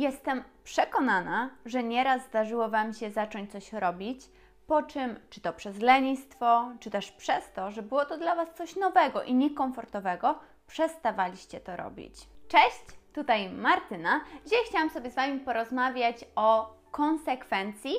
[0.00, 4.20] Jestem przekonana, że nieraz zdarzyło Wam się zacząć coś robić,
[4.66, 8.54] po czym, czy to przez lenistwo, czy też przez to, że było to dla Was
[8.54, 12.14] coś nowego i niekomfortowego, przestawaliście to robić.
[12.48, 14.20] Cześć, tutaj Martyna.
[14.44, 17.94] Dzisiaj chciałam sobie z Wami porozmawiać o konsekwencji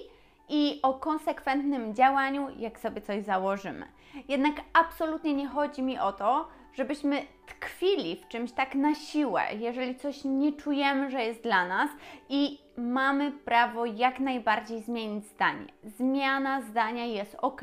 [0.49, 3.87] i o konsekwentnym działaniu, jak sobie coś założymy.
[4.27, 9.95] Jednak absolutnie nie chodzi mi o to, żebyśmy tkwili w czymś tak na siłę, jeżeli
[9.95, 11.89] coś nie czujemy, że jest dla nas
[12.29, 15.65] i mamy prawo jak najbardziej zmienić zdanie.
[15.83, 17.61] Zmiana zdania jest ok,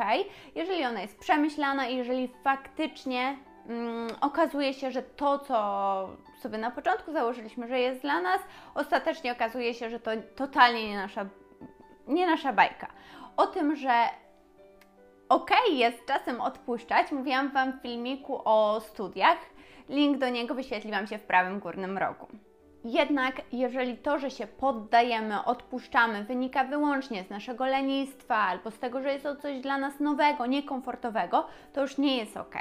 [0.55, 3.37] jeżeli ona jest przemyślana i jeżeli faktycznie
[3.69, 6.09] mm, okazuje się, że to, co
[6.39, 8.41] sobie na początku założyliśmy, że jest dla nas,
[8.75, 11.27] ostatecznie okazuje się, że to totalnie nie nasza,
[12.07, 12.87] nie nasza bajka.
[13.37, 14.24] O tym, że
[15.29, 19.39] ok jest czasem odpuszczać, mówiłam Wam w filmiku o studiach.
[19.89, 22.27] Link do niego wyświetli Wam się w prawym górnym rogu.
[22.85, 29.03] Jednak jeżeli to, że się poddajemy, odpuszczamy, wynika wyłącznie z naszego lenistwa albo z tego,
[29.03, 32.55] że jest to coś dla nas nowego, niekomfortowego, to już nie jest ok.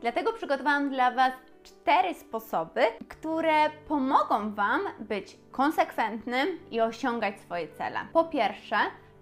[0.00, 7.98] Dlatego przygotowałam dla Was cztery sposoby, które pomogą Wam być konsekwentnym i osiągać swoje cele.
[8.12, 8.76] Po pierwsze,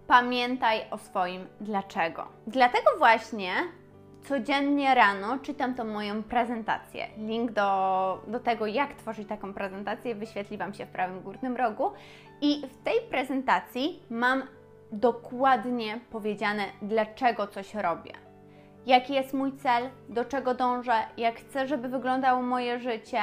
[0.06, 2.28] pamiętaj o swoim dlaczego.
[2.47, 3.52] Dlatego właśnie
[4.24, 7.08] codziennie rano czytam tą moją prezentację.
[7.19, 11.91] Link do, do tego, jak tworzyć taką prezentację, wyświetli Wam się w prawym górnym rogu.
[12.41, 14.42] I w tej prezentacji mam
[14.92, 18.12] dokładnie powiedziane, dlaczego coś robię.
[18.86, 23.20] Jaki jest mój cel, do czego dążę, jak chcę, żeby wyglądało moje życie,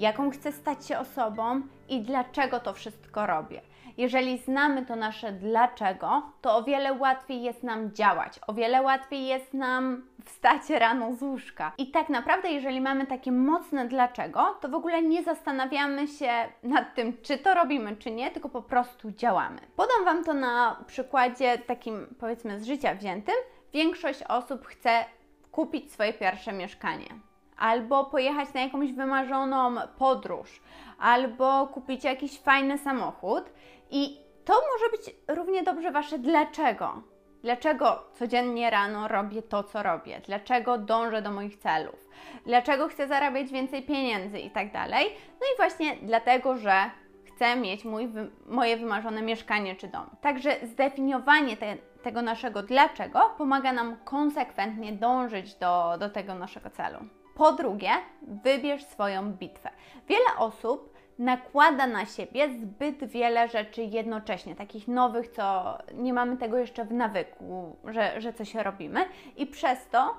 [0.00, 3.60] jaką chcę stać się osobą i dlaczego to wszystko robię.
[3.96, 9.26] Jeżeli znamy to nasze dlaczego, to o wiele łatwiej jest nam działać, o wiele łatwiej
[9.26, 11.72] jest nam wstać rano z łóżka.
[11.78, 16.94] I tak naprawdę, jeżeli mamy takie mocne dlaczego, to w ogóle nie zastanawiamy się nad
[16.94, 19.60] tym, czy to robimy, czy nie, tylko po prostu działamy.
[19.76, 23.34] Podam Wam to na przykładzie takim, powiedzmy, z życia wziętym.
[23.72, 25.04] Większość osób chce
[25.52, 27.29] kupić swoje pierwsze mieszkanie
[27.60, 30.60] albo pojechać na jakąś wymarzoną podróż,
[30.98, 33.44] albo kupić jakiś fajny samochód.
[33.90, 37.02] I to może być równie dobrze Wasze dlaczego.
[37.42, 40.20] Dlaczego codziennie rano robię to, co robię?
[40.26, 42.08] Dlaczego dążę do moich celów?
[42.46, 45.06] Dlaczego chcę zarabiać więcej pieniędzy i tak dalej?
[45.40, 46.90] No i właśnie dlatego, że
[47.24, 48.08] chcę mieć mój,
[48.46, 50.10] moje wymarzone mieszkanie czy dom.
[50.20, 56.98] Także zdefiniowanie te, tego naszego dlaczego pomaga nam konsekwentnie dążyć do, do tego naszego celu.
[57.34, 57.90] Po drugie,
[58.22, 59.70] wybierz swoją bitwę.
[60.08, 66.58] Wiele osób nakłada na siebie zbyt wiele rzeczy jednocześnie, takich nowych, co nie mamy tego
[66.58, 69.04] jeszcze w nawyku, że, że coś robimy,
[69.36, 70.16] i przez to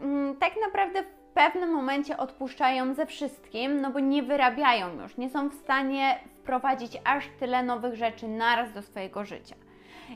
[0.00, 5.30] mm, tak naprawdę w pewnym momencie odpuszczają ze wszystkim, no bo nie wyrabiają już, nie
[5.30, 9.54] są w stanie wprowadzić aż tyle nowych rzeczy naraz do swojego życia.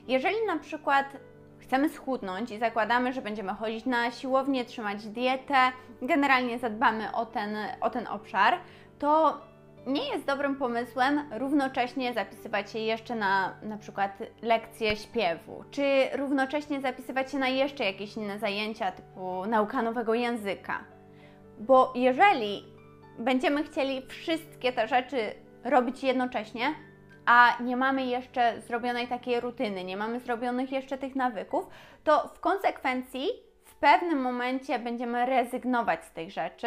[0.09, 1.17] Jeżeli na przykład
[1.59, 5.55] chcemy schudnąć i zakładamy, że będziemy chodzić na siłownię, trzymać dietę,
[6.03, 8.59] generalnie zadbamy o ten, o ten obszar,
[8.99, 9.41] to
[9.87, 16.81] nie jest dobrym pomysłem równocześnie zapisywać się jeszcze na na przykład lekcje śpiewu, czy równocześnie
[16.81, 20.85] zapisywać się na jeszcze jakieś inne zajęcia typu nauka nowego języka.
[21.59, 22.65] Bo jeżeli
[23.19, 25.17] będziemy chcieli wszystkie te rzeczy
[25.65, 26.75] robić jednocześnie,
[27.27, 31.67] a nie mamy jeszcze zrobionej takiej rutyny, nie mamy zrobionych jeszcze tych nawyków,
[32.05, 33.29] to w konsekwencji
[33.65, 36.67] w pewnym momencie będziemy rezygnować z tych rzeczy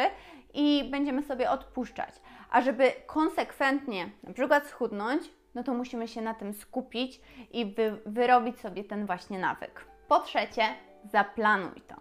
[0.53, 2.13] i będziemy sobie odpuszczać.
[2.49, 5.23] A żeby konsekwentnie na przykład schudnąć,
[5.55, 7.21] no to musimy się na tym skupić
[7.51, 9.85] i wy, wyrobić sobie ten właśnie nawyk.
[10.07, 10.63] Po trzecie,
[11.11, 11.95] zaplanuj to.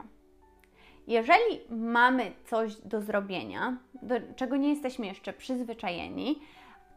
[1.07, 6.43] Jeżeli mamy coś do zrobienia, do czego nie jesteśmy jeszcze przyzwyczajeni,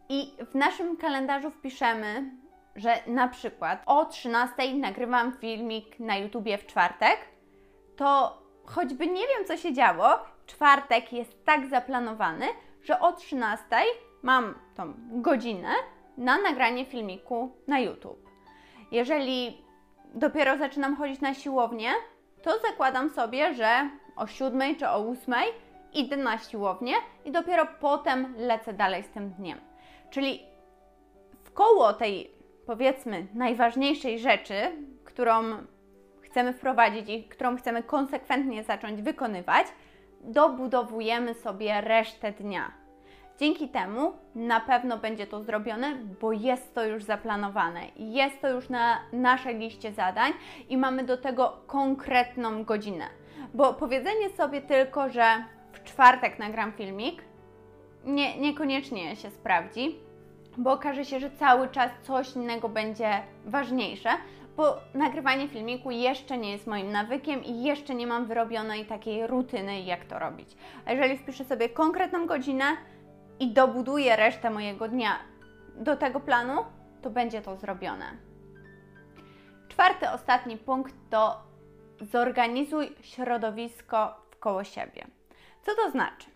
[0.09, 2.31] i w naszym kalendarzu wpiszemy,
[2.75, 7.17] że na przykład o 13 nagrywam filmik na YouTubie w czwartek,
[7.95, 12.45] to choćby nie wiem, co się działo, czwartek jest tak zaplanowany,
[12.83, 13.65] że o 13
[14.21, 15.69] mam tą godzinę
[16.17, 18.29] na nagranie filmiku na YouTube.
[18.91, 19.65] Jeżeli
[20.13, 21.91] dopiero zaczynam chodzić na siłownię,
[22.43, 25.35] to zakładam sobie, że o 7 czy o 8
[25.93, 26.93] idę na siłownię
[27.25, 29.59] i dopiero potem lecę dalej z tym dniem.
[30.09, 30.39] Czyli
[31.43, 32.31] w koło tej,
[32.65, 34.55] powiedzmy, najważniejszej rzeczy,
[35.03, 35.43] którą
[36.21, 39.67] chcemy wprowadzić i którą chcemy konsekwentnie zacząć wykonywać,
[40.21, 42.71] dobudowujemy sobie resztę dnia.
[43.39, 48.69] Dzięki temu na pewno będzie to zrobione, bo jest to już zaplanowane, jest to już
[48.69, 50.31] na naszej liście zadań
[50.69, 53.05] i mamy do tego konkretną godzinę.
[53.53, 57.21] Bo powiedzenie sobie tylko, że w czwartek nagram filmik,
[58.05, 59.99] nie, niekoniecznie się sprawdzi.
[60.57, 63.09] bo okaże się, że cały czas coś innego będzie
[63.45, 64.09] ważniejsze,
[64.57, 69.81] bo nagrywanie filmiku jeszcze nie jest moim nawykiem i jeszcze nie mam wyrobionej takiej rutyny,
[69.81, 70.57] jak to robić.
[70.85, 72.65] A jeżeli wpiszę sobie konkretną godzinę
[73.39, 75.19] i dobuduję resztę mojego dnia
[75.75, 76.65] do tego planu,
[77.01, 78.05] to będzie to zrobione.
[79.67, 81.43] Czwarty, ostatni punkt to
[82.01, 85.07] zorganizuj środowisko wkoło siebie.
[85.61, 86.34] Co to znaczy?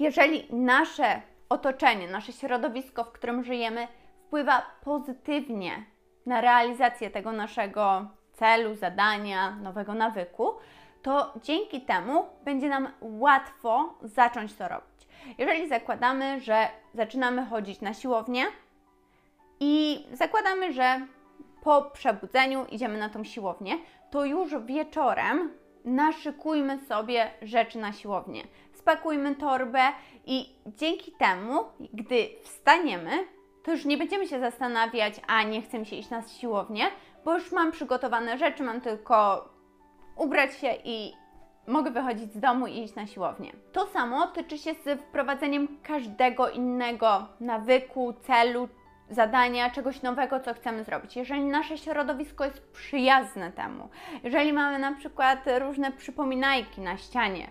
[0.00, 3.88] Jeżeli nasze otoczenie, nasze środowisko, w którym żyjemy,
[4.26, 5.84] wpływa pozytywnie
[6.26, 10.52] na realizację tego naszego celu, zadania, nowego nawyku,
[11.02, 15.08] to dzięki temu będzie nam łatwo zacząć to robić.
[15.38, 18.44] Jeżeli zakładamy, że zaczynamy chodzić na siłownię
[19.60, 21.00] i zakładamy, że
[21.62, 23.74] po przebudzeniu idziemy na tą siłownię,
[24.10, 28.42] to już wieczorem naszykujmy sobie rzeczy na siłownię.
[28.72, 29.80] Spakujmy torbę
[30.26, 33.10] i dzięki temu, gdy wstaniemy,
[33.62, 36.84] to już nie będziemy się zastanawiać, a nie chcę się iść na siłownię,
[37.24, 39.48] bo już mam przygotowane rzeczy, mam tylko
[40.16, 41.12] ubrać się i
[41.66, 43.52] mogę wychodzić z domu i iść na siłownię.
[43.72, 48.68] To samo tyczy się z wprowadzeniem każdego innego nawyku, celu,
[49.10, 51.16] zadania, czegoś nowego, co chcemy zrobić.
[51.16, 53.88] Jeżeli nasze środowisko jest przyjazne temu,
[54.24, 57.48] jeżeli mamy na przykład różne przypominajki na ścianie,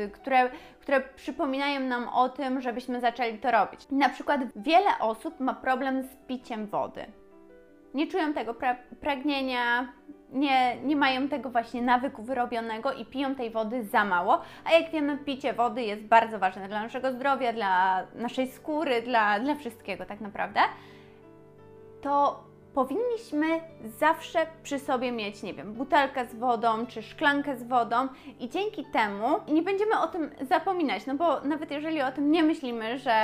[0.00, 0.50] yy, które,
[0.80, 3.80] które przypominają nam o tym, żebyśmy zaczęli to robić.
[3.90, 7.06] Na przykład wiele osób ma problem z piciem wody.
[7.94, 9.92] Nie czują tego pra pragnienia,
[10.32, 14.40] nie, nie mają tego właśnie nawyku wyrobionego i piją tej wody za mało.
[14.64, 19.40] A jak wiemy, picie wody jest bardzo ważne dla naszego zdrowia, dla naszej skóry, dla,
[19.40, 20.60] dla wszystkiego tak naprawdę.
[22.02, 22.44] To
[22.74, 23.46] powinniśmy
[23.98, 28.08] zawsze przy sobie mieć, nie wiem, butelkę z wodą czy szklankę z wodą
[28.40, 32.42] i dzięki temu nie będziemy o tym zapominać, no bo nawet jeżeli o tym nie
[32.42, 33.14] myślimy, że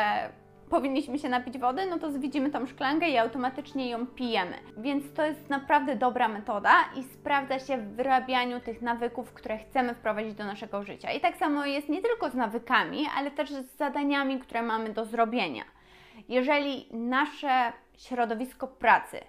[0.70, 4.54] powinniśmy się napić wody, no to widzimy tą szklankę i automatycznie ją pijemy.
[4.76, 9.94] Więc to jest naprawdę dobra metoda i sprawdza się w wyrabianiu tych nawyków, które chcemy
[9.94, 11.12] wprowadzić do naszego życia.
[11.12, 15.04] I tak samo jest nie tylko z nawykami, ale też z zadaniami, które mamy do
[15.04, 15.64] zrobienia.
[16.28, 19.20] Jeżeli nasze środowisko pracy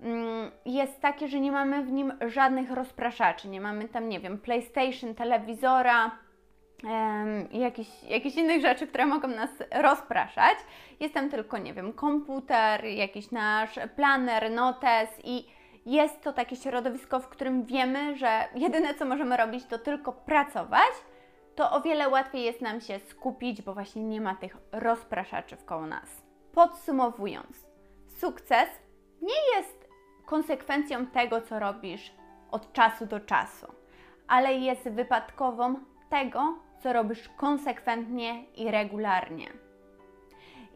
[0.00, 4.38] mm, jest takie, że nie mamy w nim żadnych rozpraszaczy, nie mamy tam, nie wiem,
[4.38, 6.10] PlayStation, telewizora,
[7.50, 7.58] i
[8.08, 9.50] jakichś, innych rzeczy, które mogą nas
[9.82, 10.58] rozpraszać.
[11.00, 15.46] Jest tam tylko, nie wiem, komputer, jakiś nasz planer, notes i
[15.86, 20.92] jest to takie środowisko, w którym wiemy, że jedyne co możemy robić to tylko pracować,
[21.54, 25.86] to o wiele łatwiej jest nam się skupić, bo właśnie nie ma tych rozpraszaczy wkoło
[25.86, 26.22] nas.
[26.52, 27.66] Podsumowując,
[28.16, 28.68] sukces
[29.22, 29.88] nie jest
[30.26, 32.12] konsekwencją tego, co robisz
[32.50, 33.66] od czasu do czasu,
[34.28, 35.74] ale jest wypadkową
[36.10, 39.46] tego, co robisz konsekwentnie i regularnie.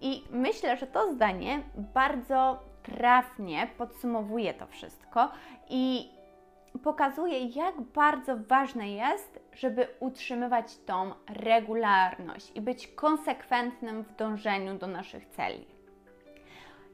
[0.01, 1.63] I myślę, że to zdanie
[1.95, 5.31] bardzo trafnie podsumowuje to wszystko
[5.71, 6.11] i
[6.83, 14.87] pokazuje, jak bardzo ważne jest, żeby utrzymywać tą regularność i być konsekwentnym w dążeniu do
[14.87, 15.67] naszych celi.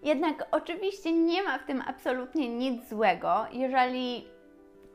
[0.02, 4.35] Jednak oczywiście nie ma w tym absolutnie nic złego, jeżeli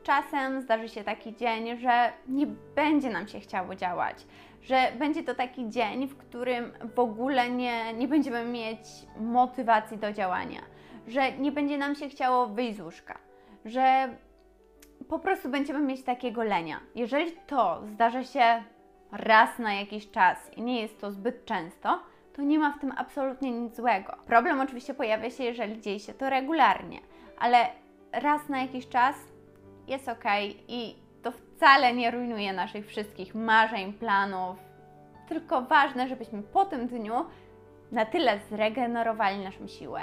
[0.02, 4.26] czasem zdarzy się taki dzień, że nie będzie nam się chciało działać,
[4.62, 8.80] że będzie to taki dzień, w którym w ogóle nie, nie będziemy mieć
[9.20, 10.60] motywacji do działania,
[11.08, 13.18] że nie będzie nam się chciało wyjść z łóżka,
[13.64, 14.16] że
[15.08, 16.80] po prostu będziemy mieć takiego lenia.
[16.94, 18.62] Jeżeli to zdarza się
[19.12, 22.92] raz na jakiś czas i nie jest to zbyt często, to nie ma w tym
[22.96, 24.16] absolutnie nic złego.
[24.26, 27.00] Problem oczywiście pojawia się, jeżeli dzieje się to regularnie,
[27.38, 27.66] ale
[28.12, 29.16] raz na jakiś czas
[29.86, 30.24] jest ok
[30.68, 34.56] i to wcale nie rujnuje naszych wszystkich marzeń, planów.
[35.28, 37.14] Tylko ważne, żebyśmy po tym dniu
[37.92, 40.00] na tyle zregenerowali naszą siłę,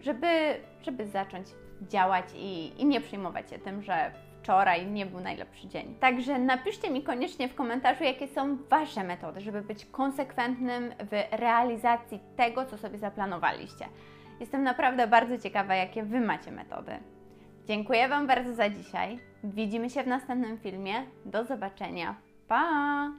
[0.00, 1.46] żeby, żeby zacząć
[1.82, 4.10] działać i, i nie przejmować się tym, że
[4.42, 5.94] wczoraj nie był najlepszy dzień.
[6.00, 12.20] Także napiszcie mi koniecznie w komentarzu, jakie są Wasze metody, żeby być konsekwentnym w realizacji
[12.36, 13.88] tego, co sobie zaplanowaliście.
[14.40, 16.98] Jestem naprawdę bardzo ciekawa, jakie Wy macie metody.
[17.66, 19.18] Dziękuję Wam bardzo za dzisiaj.
[19.44, 20.94] Widzimy się w następnym filmie.
[21.24, 22.14] Do zobaczenia.
[22.48, 23.12] Pa!